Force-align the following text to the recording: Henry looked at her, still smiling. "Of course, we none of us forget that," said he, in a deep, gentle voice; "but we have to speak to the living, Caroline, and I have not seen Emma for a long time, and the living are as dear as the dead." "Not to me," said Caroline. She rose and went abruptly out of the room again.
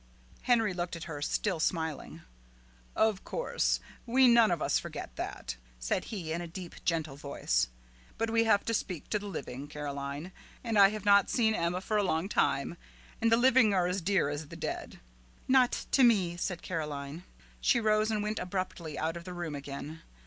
Henry 0.41 0.73
looked 0.73 0.95
at 0.95 1.03
her, 1.03 1.21
still 1.21 1.59
smiling. 1.59 2.23
"Of 2.95 3.23
course, 3.23 3.79
we 4.07 4.27
none 4.27 4.49
of 4.49 4.59
us 4.59 4.79
forget 4.79 5.15
that," 5.15 5.57
said 5.77 6.05
he, 6.05 6.31
in 6.33 6.41
a 6.41 6.47
deep, 6.47 6.83
gentle 6.83 7.15
voice; 7.15 7.67
"but 8.17 8.31
we 8.31 8.45
have 8.45 8.65
to 8.65 8.73
speak 8.73 9.11
to 9.11 9.19
the 9.19 9.27
living, 9.27 9.67
Caroline, 9.67 10.31
and 10.63 10.79
I 10.79 10.87
have 10.89 11.05
not 11.05 11.29
seen 11.29 11.53
Emma 11.53 11.81
for 11.81 11.97
a 11.97 12.03
long 12.03 12.27
time, 12.27 12.77
and 13.21 13.31
the 13.31 13.37
living 13.37 13.75
are 13.75 13.85
as 13.85 14.01
dear 14.01 14.27
as 14.29 14.47
the 14.47 14.55
dead." 14.55 14.99
"Not 15.47 15.85
to 15.91 16.01
me," 16.03 16.35
said 16.35 16.63
Caroline. 16.63 17.23
She 17.59 17.79
rose 17.79 18.09
and 18.09 18.23
went 18.23 18.39
abruptly 18.39 18.97
out 18.97 19.15
of 19.15 19.23
the 19.23 19.33
room 19.33 19.53
again. 19.53 20.01